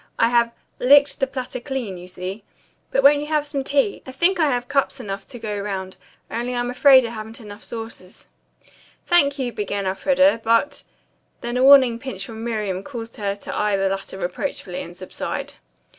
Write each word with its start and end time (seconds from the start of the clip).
I 0.17 0.29
have 0.29 0.51
'licked 0.79 1.19
the 1.19 1.27
platter 1.27 1.59
clean,' 1.59 1.95
you 1.95 2.07
see. 2.07 2.43
But 2.89 3.03
won't 3.03 3.19
you 3.19 3.27
have 3.27 3.45
some 3.45 3.63
tea? 3.63 4.01
I 4.07 4.11
think 4.11 4.39
I 4.39 4.47
have 4.49 4.67
cups 4.67 4.99
enough 4.99 5.27
to 5.27 5.37
go 5.37 5.55
round, 5.61 5.97
only 6.31 6.55
I'm 6.55 6.71
afraid 6.71 7.05
I 7.05 7.11
haven't 7.11 7.39
enough 7.39 7.63
saucers." 7.63 8.27
"Thank 9.05 9.37
you," 9.37 9.51
began 9.53 9.85
Elfreda, 9.85 10.41
"but" 10.43 10.81
then 11.41 11.55
a 11.55 11.61
warning 11.61 11.99
pinch 11.99 12.25
from 12.25 12.43
Miriam 12.43 12.81
caused 12.81 13.17
her 13.17 13.35
to 13.35 13.55
eye 13.55 13.77
the 13.77 13.89
latter 13.89 14.17
reproachfully 14.17 14.81
and 14.81 14.97
subside. 14.97 15.53